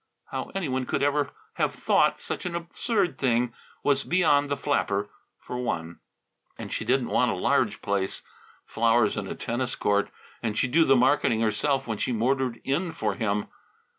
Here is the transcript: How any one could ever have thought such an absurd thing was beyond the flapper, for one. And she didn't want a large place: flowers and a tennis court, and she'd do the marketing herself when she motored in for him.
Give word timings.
How 0.31 0.49
any 0.55 0.67
one 0.67 0.87
could 0.87 1.03
ever 1.03 1.29
have 1.57 1.75
thought 1.75 2.19
such 2.19 2.47
an 2.47 2.55
absurd 2.55 3.19
thing 3.19 3.53
was 3.83 4.03
beyond 4.03 4.49
the 4.49 4.57
flapper, 4.57 5.11
for 5.37 5.59
one. 5.59 5.99
And 6.57 6.73
she 6.73 6.83
didn't 6.83 7.09
want 7.09 7.29
a 7.29 7.35
large 7.35 7.83
place: 7.83 8.23
flowers 8.65 9.15
and 9.15 9.27
a 9.27 9.35
tennis 9.35 9.75
court, 9.75 10.09
and 10.41 10.57
she'd 10.57 10.71
do 10.71 10.85
the 10.85 10.95
marketing 10.95 11.41
herself 11.41 11.85
when 11.85 11.99
she 11.99 12.13
motored 12.13 12.59
in 12.63 12.91
for 12.93 13.13
him. 13.13 13.47